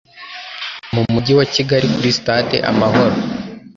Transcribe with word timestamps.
mu 0.93 1.01
Mujyi 1.11 1.33
wa 1.39 1.45
Kigali 1.53 1.85
kuri 1.93 2.09
Stade 2.17 2.57
Amahoro 2.71 3.15